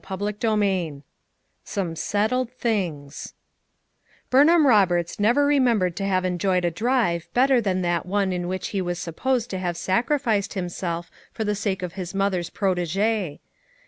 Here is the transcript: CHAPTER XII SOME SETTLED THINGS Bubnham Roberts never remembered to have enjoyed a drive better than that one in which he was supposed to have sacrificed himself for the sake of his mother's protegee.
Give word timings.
CHAPTER 0.03 0.33
XII 0.41 1.03
SOME 1.63 1.95
SETTLED 1.95 2.49
THINGS 2.53 3.35
Bubnham 4.31 4.65
Roberts 4.65 5.19
never 5.19 5.45
remembered 5.45 5.95
to 5.97 6.05
have 6.07 6.25
enjoyed 6.25 6.65
a 6.65 6.71
drive 6.71 7.27
better 7.35 7.61
than 7.61 7.83
that 7.83 8.07
one 8.07 8.33
in 8.33 8.47
which 8.47 8.69
he 8.69 8.81
was 8.81 8.97
supposed 8.97 9.51
to 9.51 9.59
have 9.59 9.77
sacrificed 9.77 10.55
himself 10.55 11.11
for 11.31 11.43
the 11.43 11.53
sake 11.53 11.83
of 11.83 11.93
his 11.93 12.15
mother's 12.15 12.49
protegee. 12.49 13.41